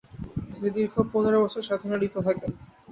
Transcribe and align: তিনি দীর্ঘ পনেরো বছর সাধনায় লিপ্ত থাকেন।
তিনি 0.53 0.69
দীর্ঘ 0.75 0.95
পনেরো 1.11 1.37
বছর 1.43 1.61
সাধনায় 1.67 2.01
লিপ্ত 2.01 2.17
থাকেন। 2.27 2.51